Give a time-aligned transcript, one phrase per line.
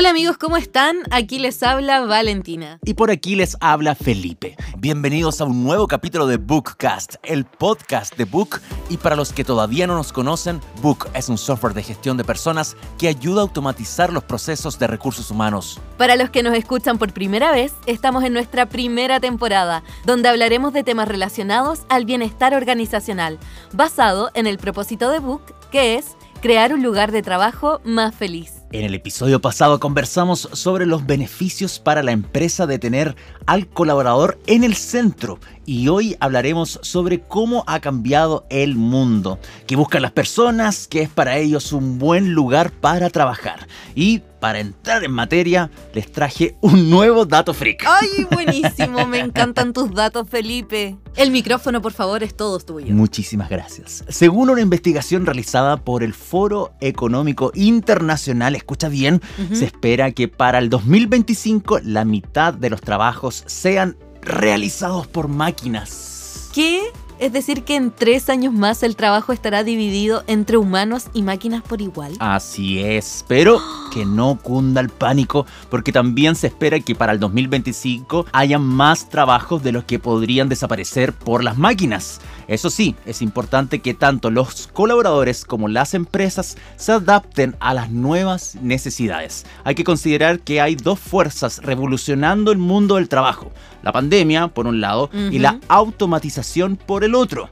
[0.00, 0.96] Hola amigos, ¿cómo están?
[1.10, 2.78] Aquí les habla Valentina.
[2.86, 4.56] Y por aquí les habla Felipe.
[4.78, 8.62] Bienvenidos a un nuevo capítulo de Bookcast, el podcast de Book.
[8.88, 12.24] Y para los que todavía no nos conocen, Book es un software de gestión de
[12.24, 15.78] personas que ayuda a automatizar los procesos de recursos humanos.
[15.98, 20.72] Para los que nos escuchan por primera vez, estamos en nuestra primera temporada, donde hablaremos
[20.72, 23.38] de temas relacionados al bienestar organizacional,
[23.74, 28.59] basado en el propósito de Book, que es crear un lugar de trabajo más feliz.
[28.72, 33.16] En el episodio pasado conversamos sobre los beneficios para la empresa de tener
[33.46, 39.38] al colaborador en el centro y hoy hablaremos sobre cómo ha cambiado el mundo,
[39.68, 43.68] qué buscan las personas, que es para ellos un buen lugar para trabajar.
[43.94, 47.84] Y para entrar en materia, les traje un nuevo dato freak.
[47.86, 49.06] ¡Ay, buenísimo!
[49.06, 50.96] Me encantan tus datos, Felipe.
[51.14, 52.92] El micrófono, por favor, es todo tuyo.
[52.92, 54.04] Muchísimas gracias.
[54.08, 59.20] Según una investigación realizada por el Foro Económico Internacional, escucha bien,
[59.52, 66.50] se espera que para el 2025 la mitad de los trabajos sean realizados por máquinas.
[66.52, 66.82] ¿Qué?
[67.20, 71.62] Es decir, que en tres años más el trabajo estará dividido entre humanos y máquinas
[71.62, 72.14] por igual.
[72.18, 73.60] Así es, pero
[73.92, 79.10] que no cunda el pánico, porque también se espera que para el 2025 haya más
[79.10, 82.22] trabajos de los que podrían desaparecer por las máquinas.
[82.48, 87.90] Eso sí, es importante que tanto los colaboradores como las empresas se adapten a las
[87.90, 89.44] nuevas necesidades.
[89.62, 93.52] Hay que considerar que hay dos fuerzas revolucionando el mundo del trabajo.
[93.82, 97.48] La pandemia, por un lado, y la automatización por el otro.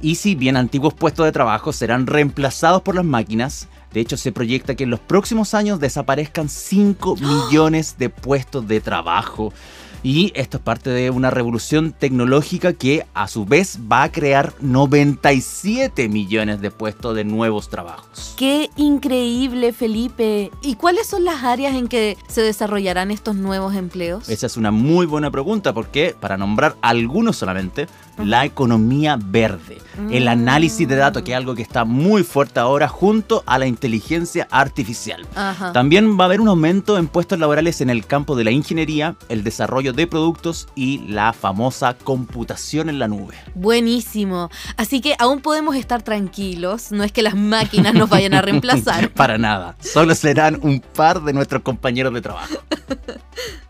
[0.00, 4.32] Y si bien antiguos puestos de trabajo serán reemplazados por las máquinas, de hecho, se
[4.32, 9.52] proyecta que en los próximos años desaparezcan 5 millones de puestos de trabajo.
[10.04, 14.52] Y esto es parte de una revolución tecnológica que a su vez va a crear
[14.60, 18.34] 97 millones de puestos de nuevos trabajos.
[18.36, 20.50] ¡Qué increíble, Felipe!
[20.60, 24.28] ¿Y cuáles son las áreas en que se desarrollarán estos nuevos empleos?
[24.28, 27.86] Esa es una muy buena pregunta porque, para nombrar algunos solamente,
[28.18, 29.78] la economía verde,
[30.10, 33.66] el análisis de datos, que es algo que está muy fuerte ahora junto a la
[33.66, 35.26] inteligencia artificial.
[35.72, 39.16] También va a haber un aumento en puestos laborales en el campo de la ingeniería,
[39.28, 43.34] el desarrollo de productos y la famosa computación en la nube.
[43.54, 44.50] Buenísimo.
[44.76, 49.10] Así que aún podemos estar tranquilos, no es que las máquinas nos vayan a reemplazar.
[49.10, 52.56] Para nada, solo serán un par de nuestros compañeros de trabajo.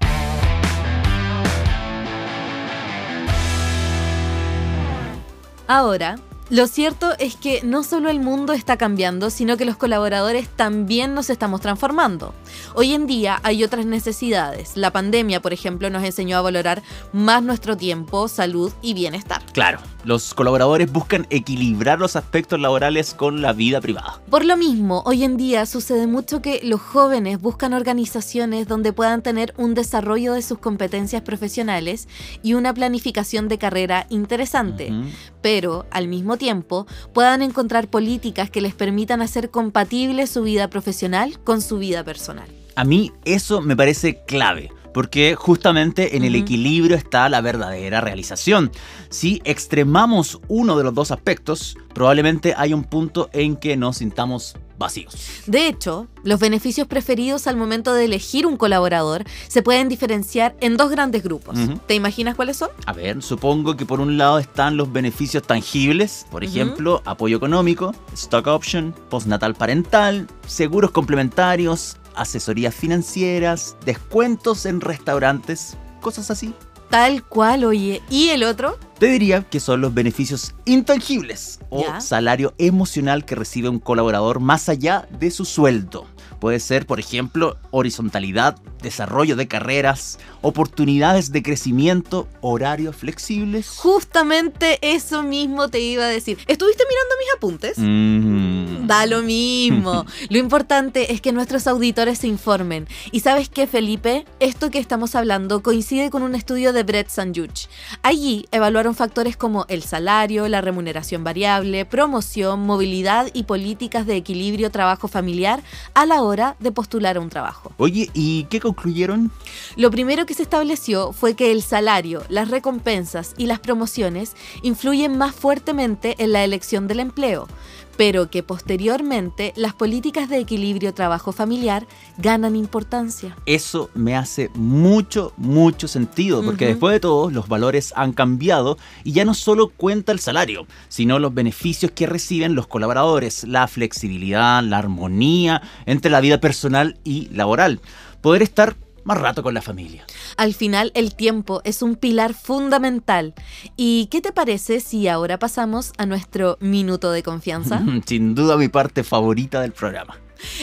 [5.66, 6.16] Ahora,
[6.52, 11.14] lo cierto es que no solo el mundo está cambiando, sino que los colaboradores también
[11.14, 12.34] nos estamos transformando.
[12.74, 14.76] Hoy en día hay otras necesidades.
[14.76, 16.82] La pandemia, por ejemplo, nos enseñó a valorar
[17.14, 19.42] más nuestro tiempo, salud y bienestar.
[19.54, 24.20] Claro, los colaboradores buscan equilibrar los aspectos laborales con la vida privada.
[24.30, 29.22] Por lo mismo, hoy en día sucede mucho que los jóvenes buscan organizaciones donde puedan
[29.22, 32.08] tener un desarrollo de sus competencias profesionales
[32.42, 34.92] y una planificación de carrera interesante,
[35.40, 41.38] pero al mismo tiempo puedan encontrar políticas que les permitan hacer compatible su vida profesional
[41.44, 42.48] con su vida personal.
[42.74, 48.70] A mí eso me parece clave porque justamente en el equilibrio está la verdadera realización.
[49.08, 54.56] Si extremamos uno de los dos aspectos, probablemente hay un punto en que nos sintamos
[54.78, 55.14] vacíos.
[55.46, 60.76] De hecho, los beneficios preferidos al momento de elegir un colaborador se pueden diferenciar en
[60.76, 61.56] dos grandes grupos.
[61.86, 62.70] ¿Te imaginas cuáles son?
[62.86, 67.94] A ver, supongo que por un lado están los beneficios tangibles, por ejemplo, apoyo económico,
[68.14, 76.54] stock option, postnatal parental, seguros complementarios, asesorías financieras, descuentos en restaurantes, cosas así.
[76.92, 78.02] Tal cual, oye.
[78.10, 78.78] ¿Y el otro?
[78.98, 84.68] Te diría que son los beneficios intangibles o salario emocional que recibe un colaborador más
[84.68, 86.06] allá de su sueldo.
[86.38, 93.68] Puede ser, por ejemplo, horizontalidad, desarrollo de carreras, oportunidades de crecimiento, horarios flexibles.
[93.78, 96.38] Justamente eso mismo te iba a decir.
[96.46, 97.78] ¿Estuviste mirando mis apuntes?
[97.78, 98.86] Mm.
[98.86, 100.04] Da lo mismo.
[100.28, 102.86] lo importante es que nuestros auditores se informen.
[103.10, 107.68] Y sabes qué, Felipe, esto que estamos hablando coincide con un estudio de Brett Sanjuch.
[108.02, 114.70] Allí evaluaron factores como el salario, la remuneración variable, promoción, movilidad y políticas de equilibrio
[114.70, 115.62] trabajo familiar
[115.94, 117.72] a la hora de postular a un trabajo.
[117.76, 119.30] Oye, ¿y qué concluyeron?
[119.76, 125.16] Lo primero que se estableció fue que el salario, las recompensas y las promociones influyen
[125.16, 127.48] más fuertemente en la elección del empleo
[127.96, 131.86] pero que posteriormente las políticas de equilibrio trabajo-familiar
[132.18, 133.36] ganan importancia.
[133.46, 139.12] Eso me hace mucho, mucho sentido, porque después de todo los valores han cambiado y
[139.12, 144.62] ya no solo cuenta el salario, sino los beneficios que reciben los colaboradores, la flexibilidad,
[144.62, 147.80] la armonía entre la vida personal y laboral.
[148.22, 150.06] Poder estar más rato con la familia.
[150.36, 153.34] Al final, el tiempo es un pilar fundamental.
[153.76, 157.82] ¿Y qué te parece si ahora pasamos a nuestro minuto de confianza?
[158.06, 160.18] Sin duda mi parte favorita del programa.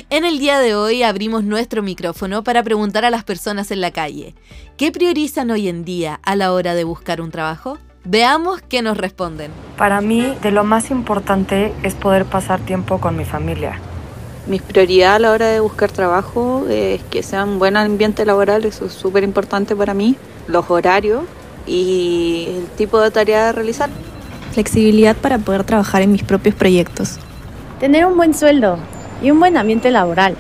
[0.10, 3.92] En el día de hoy abrimos nuestro micrófono para preguntar a las personas en la
[3.92, 4.36] calle,
[4.78, 7.78] ¿qué priorizan hoy en día a la hora de buscar un trabajo?
[8.04, 9.52] Veamos qué nos responden.
[9.78, 13.80] Para mí, de lo más importante es poder pasar tiempo con mi familia.
[14.50, 18.66] Mi prioridad a la hora de buscar trabajo es que sea un buen ambiente laboral,
[18.66, 20.16] eso es súper importante para mí,
[20.48, 21.22] los horarios
[21.68, 23.92] y el tipo de tarea a realizar.
[24.52, 27.20] Flexibilidad para poder trabajar en mis propios proyectos.
[27.80, 28.80] Tener un buen sueldo
[29.22, 30.36] y un buen ambiente laboral.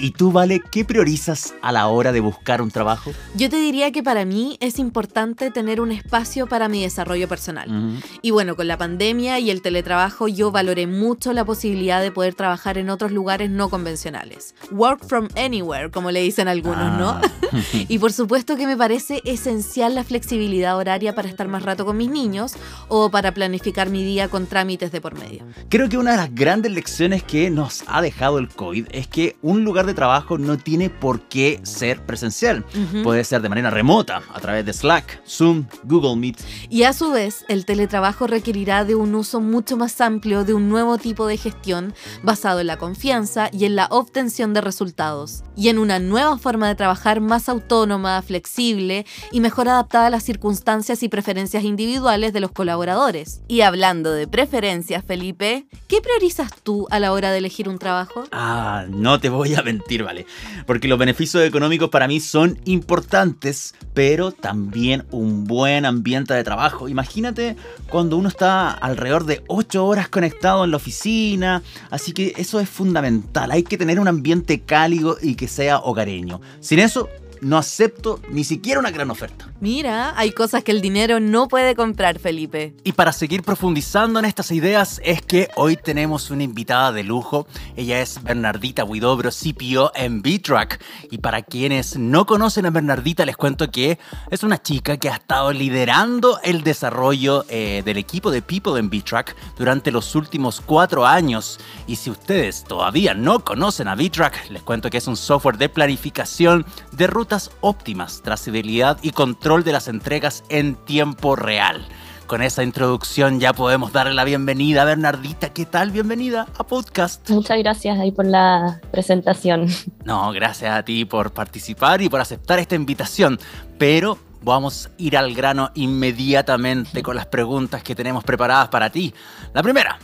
[0.00, 3.12] ¿Y tú, Vale, qué priorizas a la hora de buscar un trabajo?
[3.34, 8.00] Yo te diría que para mí es importante tener un espacio para mi desarrollo personal.
[8.22, 12.34] Y bueno, con la pandemia y el teletrabajo yo valoré mucho la posibilidad de poder
[12.34, 14.54] trabajar en otros lugares no convencionales.
[14.70, 17.10] Work from anywhere, como le dicen algunos, ¿no?
[17.10, 17.22] Ah.
[17.88, 21.96] y por supuesto que me parece esencial la flexibilidad horaria para estar más rato con
[21.96, 22.54] mis niños
[22.88, 25.44] o para planificar mi día con trámites de por medio.
[25.68, 29.36] Creo que una de las grandes lecciones que nos ha dejado el COVID es que
[29.42, 32.64] un lugar de trabajo no tiene por qué ser presencial.
[33.02, 36.38] Puede ser de manera remota, a través de Slack, Zoom, Google Meet.
[36.68, 40.68] Y a su vez, el teletrabajo requerirá de un uso mucho más amplio de un
[40.68, 45.68] nuevo tipo de gestión basado en la confianza y en la obtención de resultados, y
[45.68, 51.02] en una nueva forma de trabajar más autónoma, flexible y mejor adaptada a las circunstancias
[51.02, 53.42] y preferencias individuales de los colaboradores.
[53.48, 58.24] Y hablando de preferencias, Felipe, ¿qué priorizas tú a la hora de elegir un trabajo?
[58.32, 59.62] Ah, no te voy a
[60.04, 60.26] ¿vale?
[60.66, 66.88] Porque los beneficios económicos para mí son importantes, pero también un buen ambiente de trabajo.
[66.88, 67.56] Imagínate
[67.88, 72.68] cuando uno está alrededor de 8 horas conectado en la oficina, así que eso es
[72.68, 73.50] fundamental.
[73.50, 76.40] Hay que tener un ambiente cálido y que sea hogareño.
[76.60, 77.08] Sin eso,
[77.40, 79.49] no acepto ni siquiera una gran oferta.
[79.62, 82.74] Mira, hay cosas que el dinero no puede comprar, Felipe.
[82.82, 87.46] Y para seguir profundizando en estas ideas es que hoy tenemos una invitada de lujo.
[87.76, 90.82] Ella es Bernardita Huidobro, CPO en B-Track.
[91.10, 93.98] Y para quienes no conocen a Bernardita, les cuento que
[94.30, 98.88] es una chica que ha estado liderando el desarrollo eh, del equipo de People en
[98.88, 101.60] B-Track durante los últimos cuatro años.
[101.86, 105.68] Y si ustedes todavía no conocen a B-Track, les cuento que es un software de
[105.68, 111.84] planificación de rutas óptimas, trazabilidad y control de las entregas en tiempo real.
[112.28, 115.48] Con esa introducción ya podemos darle la bienvenida a Bernardita.
[115.48, 115.90] ¿Qué tal?
[115.90, 117.28] Bienvenida a Podcast.
[117.30, 119.66] Muchas gracias ahí por la presentación.
[120.04, 123.40] No, gracias a ti por participar y por aceptar esta invitación.
[123.76, 129.12] Pero vamos a ir al grano inmediatamente con las preguntas que tenemos preparadas para ti.
[129.52, 129.98] La primera,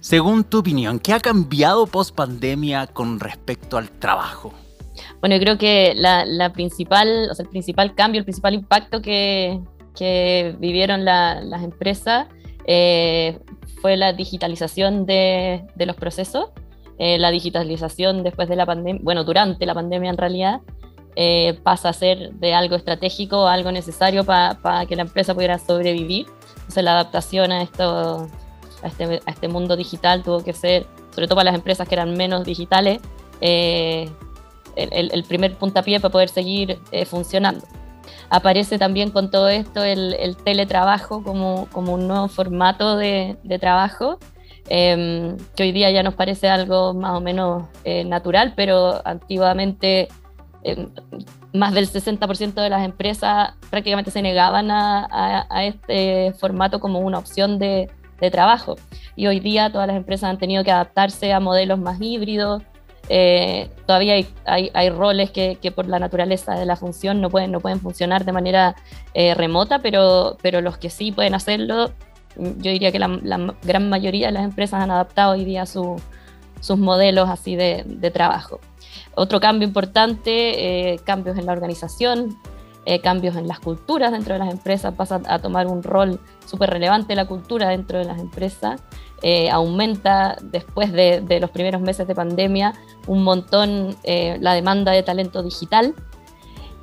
[0.00, 4.52] según tu opinión, ¿qué ha cambiado post pandemia con respecto al trabajo?
[5.20, 9.60] Bueno, yo creo que la, principal, o sea, el principal cambio, el principal impacto que,
[10.58, 12.26] vivieron las empresas
[12.66, 13.38] eh,
[13.82, 16.50] fue la digitalización de, los procesos,
[16.98, 20.60] eh, la digitalización después de la pandemia, bueno, durante la pandemia en realidad,
[21.16, 26.26] eh, pasa a ser de algo estratégico algo necesario para que la empresa pudiera sobrevivir.
[26.54, 28.28] Entonces la adaptación a, esto,
[28.82, 31.94] a, este, a este mundo digital tuvo que ser, sobre todo para las empresas que
[31.96, 33.00] eran menos digitales,
[34.76, 37.66] el, primer puntapié para poder seguir eh, funcionando.
[38.28, 44.18] Aparece también con todo esto el, teletrabajo como, como, un nuevo formato de, trabajo,
[44.68, 50.08] em, que hoy día ya nos parece algo más o menos eh, natural, pero antiguamente
[50.62, 50.88] em,
[51.52, 57.58] más del 60% de las empresas prácticamente se negaban a, este formato como una opción
[57.58, 58.76] de, de, trabajo.
[59.16, 62.62] Y hoy día todas las empresas han tenido que adaptarse a modelos más híbridos,
[63.12, 67.80] eh, todavía hay, roles que, por la naturaleza de la función no pueden, no pueden
[67.80, 68.76] funcionar de manera
[69.14, 71.90] eh, remota, pero, pero los que sí pueden hacerlo,
[72.36, 73.08] yo diría que la,
[73.64, 75.98] gran mayoría de las empresas han adaptado hoy día sus
[76.78, 78.60] modelos así de, trabajo.
[79.16, 82.38] Otro cambio importante, eh, cambios en la organización,
[83.02, 87.14] cambios en las culturas dentro de las empresas, pasa a tomar un rol súper relevante
[87.14, 88.80] la cultura dentro de las empresas.
[89.22, 92.72] Eh, aumenta después de, los primeros meses de pandemia
[93.06, 95.94] un montón eh, la demanda de talento digital.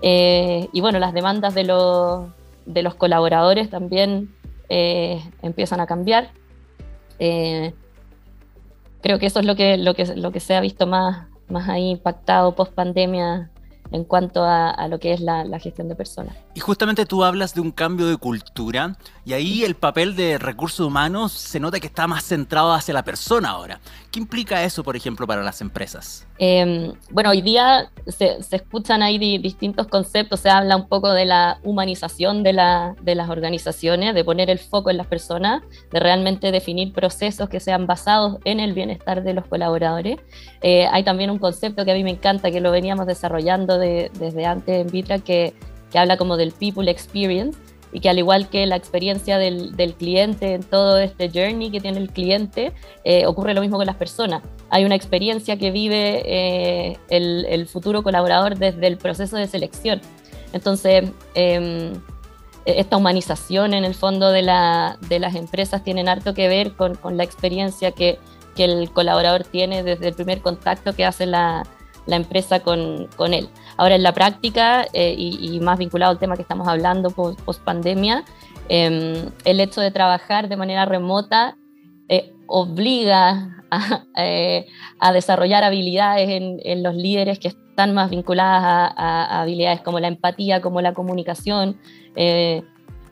[0.01, 2.27] Eh, y bueno, las demandas de los,
[2.65, 4.33] de los colaboradores también
[4.69, 6.31] empiezan a cambiar.
[7.17, 7.73] Creo
[9.19, 11.89] que eso es lo que, lo que, lo que se ha visto más, más ahí
[11.91, 13.49] impactado post pandemia
[13.91, 16.35] en cuanto a, lo que es la, gestión de personas.
[16.53, 20.85] Y justamente tú hablas de un cambio de cultura y ahí el papel de recursos
[20.85, 23.79] humanos se nota que está más centrado hacia la persona ahora.
[24.11, 26.26] ¿Qué implica eso, por ejemplo, para las empresas?
[26.39, 31.59] Em, bueno, hoy día se, escuchan ahí distintos conceptos, se habla un poco de la
[31.63, 37.49] humanización de, las organizaciones, de poner el foco en las personas, de realmente definir procesos
[37.49, 40.17] que sean basados en el bienestar de los colaboradores.
[40.61, 44.45] Eh, hay también un concepto que a mí me encanta, que lo veníamos desarrollando desde
[44.45, 45.53] antes en Vitra que,
[45.93, 47.57] habla como del people experience
[47.91, 51.79] y que al igual que la experiencia del, del cliente en todo este journey que
[51.79, 54.43] tiene el cliente, eh, ocurre lo mismo con las personas.
[54.69, 60.01] Hay una experiencia que vive eh, el, el, futuro colaborador desde el proceso de selección.
[60.53, 61.93] Entonces, em,
[62.65, 66.95] esta humanización en el fondo de, la, de, las empresas tiene harto que ver con,
[66.95, 68.19] con la experiencia que,
[68.55, 71.63] que, el colaborador tiene desde el primer contacto que hace la,
[72.07, 73.49] la empresa con, con él.
[73.77, 78.23] Ahora, en la práctica, eh, y, más vinculado al tema que estamos hablando post, pandemia,
[78.69, 81.57] em, el hecho de trabajar de manera remota
[82.09, 83.63] eh, obliga
[84.17, 84.65] eh,
[84.99, 90.61] a, desarrollar habilidades en, los líderes que están más vinculadas a, habilidades como la empatía,
[90.61, 91.77] como la comunicación.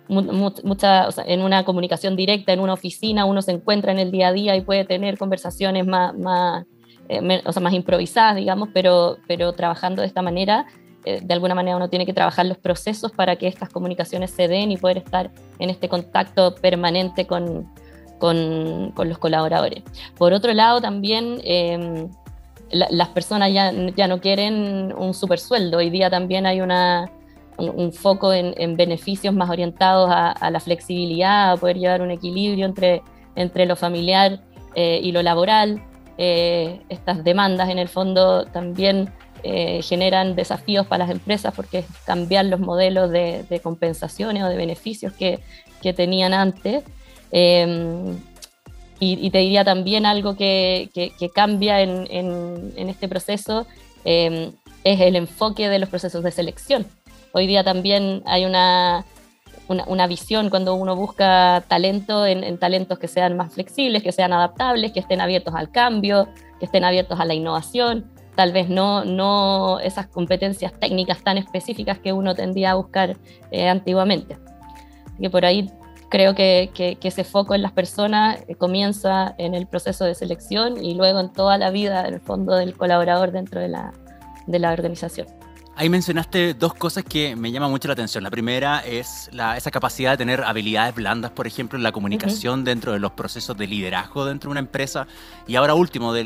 [0.07, 4.33] Mucha, en una comunicación directa, en una oficina, uno se encuentra en el día a
[4.33, 6.65] día y puede tener conversaciones más, más
[7.09, 10.65] eh, o sea, más improvisadas, digamos, pero, pero trabajando de esta manera,
[11.05, 14.47] eh, de alguna manera uno tiene que trabajar los procesos para que estas comunicaciones se
[14.47, 17.71] den y poder estar en este contacto permanente con,
[18.19, 19.83] con, con los colaboradores.
[20.17, 22.09] Por otro lado, también em,
[22.71, 25.77] las personas ya, ya, no quieren un super sueldo.
[25.77, 27.11] Hoy día también hay una,
[27.57, 32.65] un, foco en, en, beneficios más orientados a, la flexibilidad, a poder llevar un equilibrio
[32.65, 33.01] entre,
[33.35, 34.41] entre lo familiar
[34.75, 35.81] eh, y lo laboral.
[36.17, 39.11] Eh, estas demandas en el fondo también
[39.43, 44.55] eh, generan desafíos para las empresas porque es cambiar los modelos de, compensaciones o de
[44.55, 45.39] beneficios que,
[45.81, 46.83] que tenían antes.
[47.31, 48.17] Em,
[48.99, 53.67] y, te diría también algo que, que, cambia en, en, este proceso,
[54.05, 54.53] em,
[54.85, 56.85] es el enfoque de los procesos de selección.
[57.33, 59.05] Hoy día también hay una,
[59.67, 64.91] una, visión cuando uno busca talento en, talentos que sean más flexibles, que sean adaptables,
[64.91, 66.27] que estén abiertos al cambio,
[66.59, 71.99] que estén abiertos a la innovación, tal vez no, no esas competencias técnicas tan específicas
[71.99, 73.17] que uno tendía a buscar
[73.51, 74.37] eh, antiguamente.
[75.19, 75.71] Que por ahí
[76.09, 80.83] creo que, que, ese foco en las personas eh, comienza en el proceso de selección
[80.83, 83.93] y luego en toda la vida, en el fondo, del colaborador dentro de la,
[84.47, 85.27] de la organización.
[85.77, 88.23] Ahí mencionaste dos cosas que me llaman mucho la atención.
[88.23, 92.93] La primera es esa capacidad de tener habilidades blandas, por ejemplo, en la comunicación dentro
[92.93, 95.05] de los procesos de liderazgo dentro de una empresa.
[95.47, 96.23] Y ahora último, de,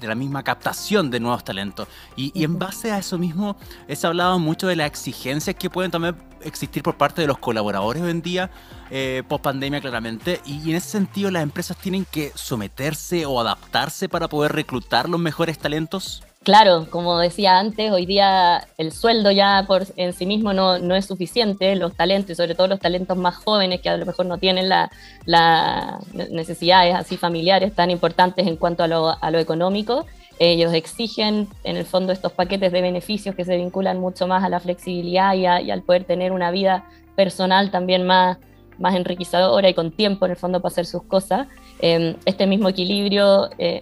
[0.00, 1.88] la misma captación de nuevos talentos.
[2.16, 6.16] Y, en base a eso mismo, he hablado mucho de las exigencias que pueden también
[6.40, 8.50] existir por parte de los colaboradores hoy en día,
[8.90, 10.40] eh, post pandemia claramente.
[10.46, 15.20] Y en ese sentido, las empresas tienen que someterse o adaptarse para poder reclutar los
[15.20, 16.22] mejores talentos.
[16.42, 20.94] Claro, como decía antes, hoy día el sueldo ya por en sí mismo no, no
[20.94, 24.24] es suficiente, los talentos y sobre todo los talentos más jóvenes que a lo mejor
[24.24, 24.90] no tienen las
[25.26, 30.06] la necesidades así familiares tan importantes en cuanto a lo, a económico,
[30.38, 34.48] ellos exigen en el fondo estos paquetes de beneficios que se vinculan mucho más a
[34.48, 38.38] la flexibilidad y, al poder tener una vida personal también más,
[38.78, 41.48] más enriquecedora y con tiempo en el fondo para hacer sus cosas.
[41.80, 43.80] Em, este mismo equilibrio eh,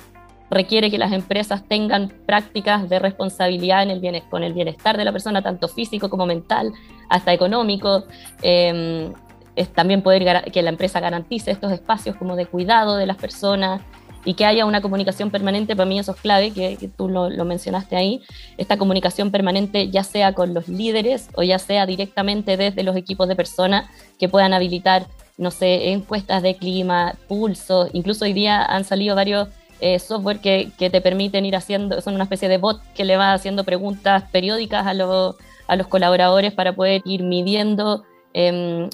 [0.50, 3.86] requiere que las empresas tengan prácticas de responsabilidad
[4.30, 6.72] con el bienestar de la persona, tanto físico como mental,
[7.08, 8.04] hasta económico.
[8.42, 9.12] Em,
[9.74, 13.80] también poder que la empresa garantice estos espacios como de cuidado de las personas
[14.24, 17.44] y que haya una comunicación permanente, para mí eso es clave, que, tú lo, lo,
[17.44, 18.22] mencionaste ahí,
[18.56, 23.28] esta comunicación permanente ya sea con los líderes o ya sea directamente desde los equipos
[23.28, 28.84] de personas que puedan habilitar, no sé, encuestas de clima, pulso, incluso hoy día han
[28.84, 29.48] salido varios
[29.80, 33.32] eh, software que, te permiten ir haciendo, son una especie de bot que le va
[33.32, 38.88] haciendo preguntas periódicas a, a los colaboradores para poder ir midiendo em,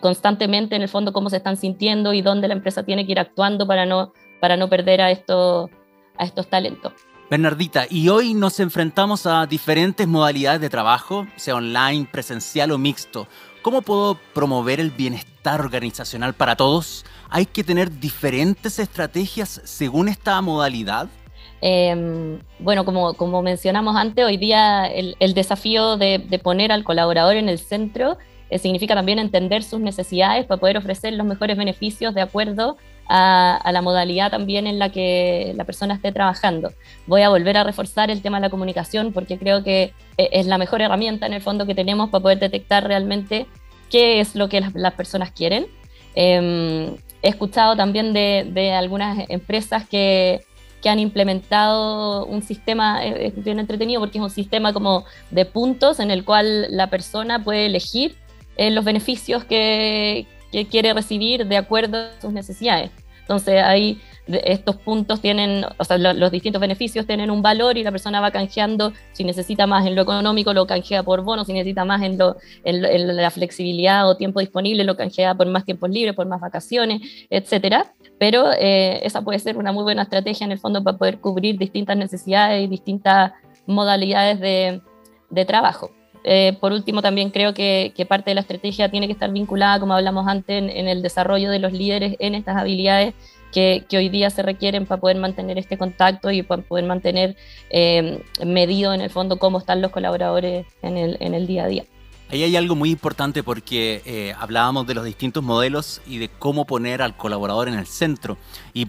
[0.00, 3.20] constantemente en el fondo cómo se están sintiendo y dónde la empresa tiene que ir
[3.20, 5.70] actuando para no, para no perder a, esto,
[6.18, 6.92] a estos talentos.
[7.30, 13.28] Bernardita, y hoy nos enfrentamos a diferentes modalidades de trabajo, sea online, presencial o mixto.
[13.62, 17.04] ¿Cómo puedo promover el bienestar organizacional para todos?
[17.28, 21.08] ¿Hay que tener diferentes estrategias según esta modalidad?
[21.60, 27.48] Em, bueno, como, como, mencionamos antes, hoy día el, desafío de, poner al colaborador en
[27.48, 28.16] el centro
[28.50, 32.76] eh, significa también entender sus necesidades para poder ofrecer los mejores beneficios de acuerdo
[33.08, 36.72] a, la modalidad también en la que la persona esté trabajando.
[37.06, 40.46] Voy a volver a reforzar el tema de la comunicación porque creo que eh, es
[40.46, 43.46] la mejor herramienta en el fondo que tenemos para poder detectar realmente
[43.90, 45.66] qué es lo que las, personas quieren.
[46.14, 50.40] Em, he escuchado también de, algunas empresas que,
[50.82, 56.00] que, han implementado un sistema, eh, bien entretenido porque es un sistema como de puntos
[56.00, 58.16] en el cual la persona puede elegir
[58.56, 62.90] eh, los beneficios que, que quiere recibir de acuerdo a sus necesidades.
[63.20, 67.90] Entonces ahí estos puntos tienen, o sea, los distintos beneficios tienen un valor y la
[67.90, 71.84] persona va canjeando, si necesita más en lo económico, lo canjea por bono, si necesita
[71.84, 76.14] más en, lo, en, la flexibilidad o tiempo disponible, lo canjea por más tiempos libres,
[76.14, 77.00] por más vacaciones,
[77.30, 77.92] etcétera.
[78.18, 81.58] Pero eh, esa puede ser una muy buena estrategia en el fondo para poder cubrir
[81.58, 83.32] distintas necesidades y distintas
[83.66, 84.82] modalidades de,
[85.30, 85.90] de trabajo.
[86.24, 89.94] Eh, por último, también creo que, parte de la estrategia tiene que estar vinculada, como
[89.94, 93.14] hablamos antes, en, el desarrollo de los líderes en estas habilidades
[93.52, 97.36] que, hoy día se requieren para poder mantener este contacto y para poder mantener
[97.70, 100.96] eh, medido en el fondo cómo están los colaboradores en
[101.34, 101.84] el, día a día.
[102.30, 106.66] Ahí hay algo muy importante porque eh, hablábamos de los distintos modelos y de cómo
[106.66, 108.36] poner al colaborador en el centro.
[108.74, 108.86] Y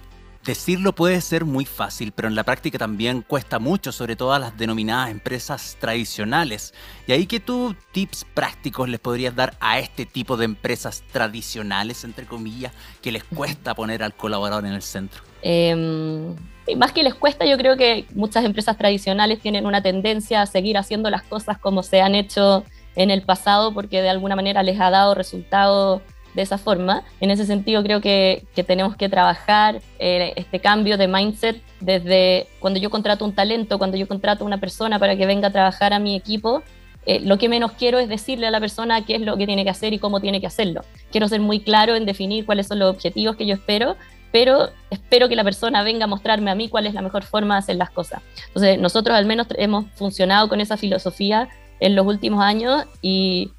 [0.50, 4.40] Decirlo puede ser muy fácil, pero en la práctica también cuesta mucho, sobre todo a
[4.40, 6.74] las denominadas empresas tradicionales.
[7.06, 12.04] Y ahí que tú tips prácticos les podrías dar a este tipo de empresas tradicionales,
[12.04, 15.22] entre comillas, que les cuesta poner al colaborador en el centro.
[15.44, 16.36] Em,
[16.76, 20.80] más que les cuesta, yo creo que muchas empresas tradicionales tienen una tendencia a seguir
[20.80, 22.66] haciendo las cosas como se han hecho
[22.96, 26.02] en el pasado porque de alguna manera les ha dado resultados
[26.40, 27.04] de esa forma.
[27.20, 32.80] En ese sentido creo que, tenemos que trabajar eh, este cambio de mindset desde cuando
[32.80, 36.00] yo contrato un talento, cuando yo contrato una persona para que venga a trabajar a
[36.00, 36.64] mi equipo.
[37.06, 39.64] Eh, lo que menos quiero es decirle a la persona qué es lo que tiene
[39.64, 40.82] que hacer y cómo tiene que hacerlo.
[41.12, 43.98] Quiero ser muy claro en definir cuáles son los objetivos que yo espero,
[44.32, 47.56] pero espero que la persona venga a mostrarme a mí cuál es la mejor forma
[47.56, 48.22] de hacer las cosas.
[48.48, 53.52] Entonces, nosotros al menos hemos funcionado con esa filosofía en los últimos años y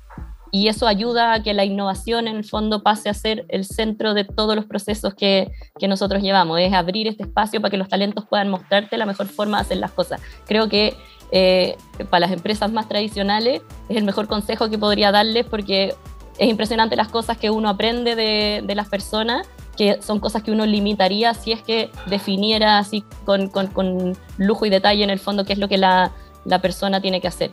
[0.53, 4.15] y eso ayuda a que la innovación en el fondo pase a ser el centro
[4.15, 7.89] de todos los procesos que, que, nosotros llevamos, es abrir este espacio para que los
[7.89, 10.21] talentos puedan mostrarte la mejor forma de hacer las cosas.
[10.47, 10.97] Creo que
[11.33, 11.77] eh,
[12.11, 15.95] para las empresas más tradicionales es el mejor consejo que podría darles porque
[16.39, 19.47] es impresionante las cosas que uno aprende de, de las personas
[19.77, 24.67] que son cosas que uno limitaría si es que definiera así con, con, con lujo
[24.67, 26.13] y detalle en el fondo qué es lo que la,
[26.45, 27.51] la persona tiene que hacer.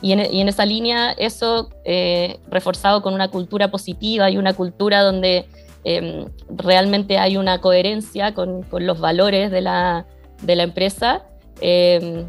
[0.00, 5.46] Y en, esa línea, eso eh, reforzado con una cultura positiva y una cultura donde
[5.82, 10.06] em, realmente hay una coherencia con, los valores de la,
[10.46, 11.24] empresa,
[11.60, 12.26] em,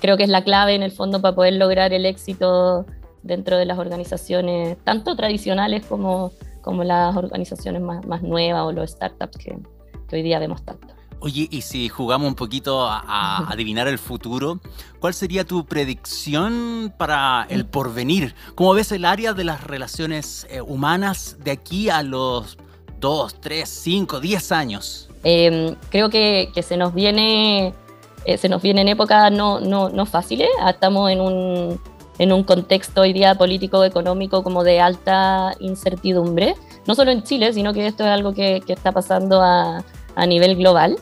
[0.00, 2.86] creo que es la clave en el fondo para poder lograr el éxito
[3.24, 6.30] dentro de las organizaciones, tanto tradicionales como,
[6.62, 9.58] como las organizaciones más, nuevas o los startups que,
[10.08, 10.97] que hoy día vemos tanto.
[11.20, 14.60] Oye, y si jugamos un poquito a, adivinar el futuro,
[15.00, 18.36] ¿cuál sería tu predicción para el porvenir?
[18.54, 22.56] ¿Cómo ves el área de las relaciones eh, humanas de aquí a los
[23.00, 25.08] 2, 3, 5, 10 años?
[25.24, 27.74] Em, creo que, se nos viene
[28.24, 30.48] eh, se nos viene en épocas no, no, no fáciles.
[30.60, 31.80] Ah, estamos en un,
[32.18, 36.54] en un contexto hoy día político, económico, como de alta incertidumbre.
[36.86, 40.26] No solo en Chile, sino que esto es algo que, que está pasando a, a
[40.26, 40.98] nivel global.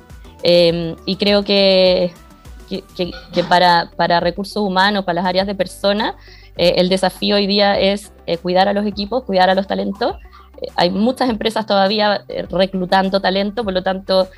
[0.49, 2.13] Em, y creo que,
[2.69, 6.15] que, para, para, recursos humanos, para las áreas de personas,
[6.57, 10.15] eh, el desafío hoy día es eh, cuidar a los equipos, cuidar a los talentos.
[10.63, 14.29] Eh, hay muchas empresas todavía reclutando talento, por lo tanto,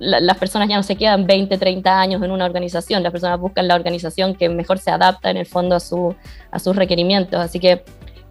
[0.00, 3.68] las personas ya no se quedan 20, 30 años en una organización, las personas buscan
[3.68, 6.16] la organización que mejor se adapta en el fondo a, su,
[6.50, 7.38] a sus requerimientos.
[7.38, 7.84] Así que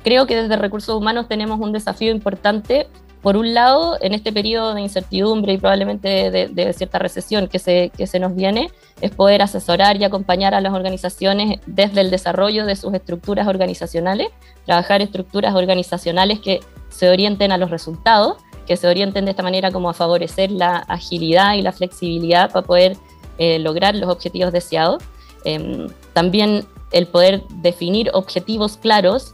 [0.03, 2.87] creo que desde recursos humanos tenemos un desafío importante
[3.25, 7.89] por un lado, en este periodo de incertidumbre y probablemente de, cierta recesión que se,
[7.97, 8.69] que se nos viene,
[9.01, 14.27] es poder asesorar y acompañar a las organizaciones desde el desarrollo de sus estructuras organizacionales,
[14.67, 16.59] trabajar estructuras organizacionales que
[16.89, 20.77] se orienten a los resultados, que se orienten de esta manera como a favorecer la
[20.77, 22.95] agilidad y la flexibilidad para poder
[23.39, 25.01] eh, lograr los objetivos deseados.
[25.45, 29.33] Em, también el poder definir objetivos claros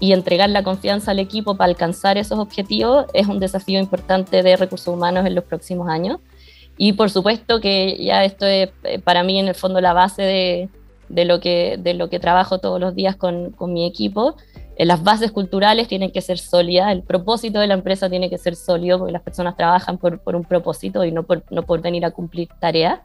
[0.00, 4.56] y entregar la confianza al equipo para alcanzar esos objetivos es un desafío importante de
[4.56, 6.18] recursos humanos en los próximos años.
[6.78, 10.22] Y por supuesto que ya esto es eh, para mí en el fondo la base
[10.22, 10.68] de,
[11.10, 14.36] de lo, que, de lo que trabajo todos los días con, con mi equipo.
[14.76, 18.38] Eh, las bases culturales tienen que ser sólidas, el propósito de la empresa tiene que
[18.38, 21.82] ser sólido porque las personas trabajan por, por un propósito y no por, no por
[21.82, 23.00] venir a cumplir tareas.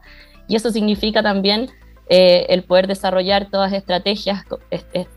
[0.48, 1.68] Y eso significa también
[2.08, 4.44] eh, el poder desarrollar todas estrategias,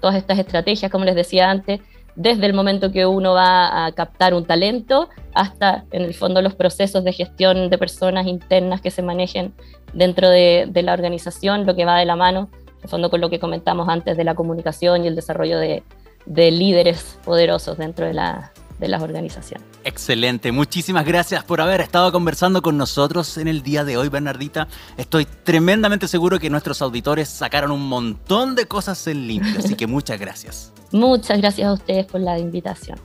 [0.01, 1.81] todas estas estrategias, como les decía antes,
[2.15, 6.55] desde el momento que uno va a captar un talento hasta, en el fondo, los
[6.55, 9.53] procesos de gestión de personas internas que se manejen
[9.93, 13.29] dentro de, la organización, lo que va de la mano, en el fondo, con lo
[13.29, 15.83] que comentamos antes de la comunicación y el desarrollo de,
[16.25, 19.65] de líderes poderosos dentro de la, de las organizaciones.
[19.83, 24.67] Excelente, muchísimas gracias por haber estado conversando con nosotros en el día de hoy, Bernardita.
[24.97, 29.87] Estoy tremendamente seguro que nuestros auditores sacaron un montón de cosas en limpio, así que
[29.87, 30.73] muchas gracias.
[30.91, 32.97] Muchas gracias a ustedes por la invitación.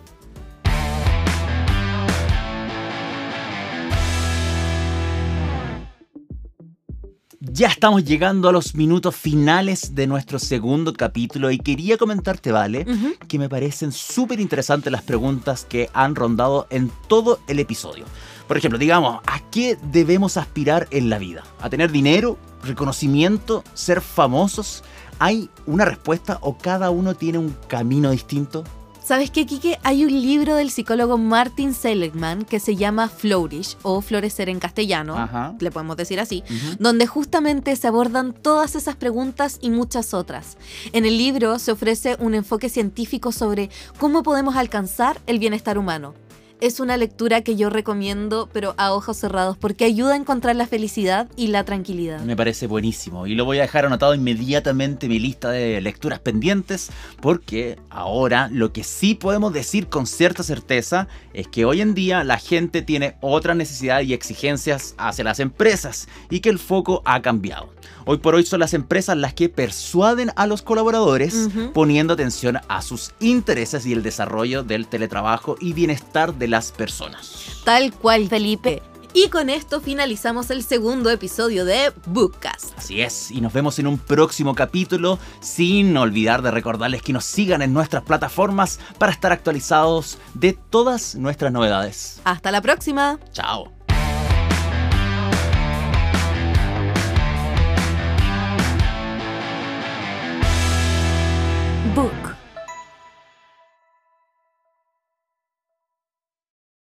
[7.57, 12.85] Ya estamos llegando a los minutos finales de nuestro segundo capítulo y quería comentarte, Vale,
[13.29, 18.07] que me parecen súper interesantes las preguntas que han rondado en todo el episodio.
[18.49, 21.45] Por ejemplo, digamos, ¿a qué debemos aspirar en la vida?
[21.61, 22.39] ¿A tener dinero?
[22.65, 23.63] ¿Reconocimiento?
[23.73, 24.83] ¿Ser famosos?
[25.21, 28.65] ¿Hay una respuesta o cada uno tiene un camino distinto?
[29.05, 29.79] ¿Sabes qué, Kike?
[29.83, 35.55] Hay un libro del psicólogo Martin Seligman que se llama Flourish o Florecer en castellano,
[35.61, 36.43] le podemos decir así,
[36.79, 40.57] donde justamente se abordan todas esas preguntas y muchas otras.
[40.95, 46.15] En el libro se ofrece un enfoque científico sobre cómo podemos alcanzar el bienestar humano
[46.61, 50.67] es una lectura que yo recomiendo, pero a ojos cerrados, porque ayuda a encontrar la
[50.67, 52.21] felicidad y la tranquilidad.
[52.21, 56.21] Me parece buenísimo y lo voy a dejar anotado inmediatamente en mi lista de lecturas
[56.21, 56.91] pendientes,
[57.21, 62.25] porque ahora lo que sí podemos decir con cierta certeza es que hoy en día
[62.25, 67.21] la gente tiene otras necesidades y exigencias hacia las empresas y que el foco ha
[67.23, 67.75] cambiado.
[68.07, 72.83] Hoy por hoy son las empresas las que persuaden a los colaboradores poniendo atención a
[72.83, 77.61] sus intereses y el desarrollo del teletrabajo y bienestar de las personas.
[77.65, 78.83] Tal cual, Felipe.
[79.17, 82.77] Y con esto finalizamos el segundo episodio de Bookcast.
[82.77, 87.25] Así es, y nos vemos en un próximo capítulo, sin olvidar de recordarles que nos
[87.25, 92.21] sigan en nuestras plataformas para estar actualizados de todas nuestras novedades.
[92.25, 93.21] Hasta la próxima.
[93.33, 93.74] Chao.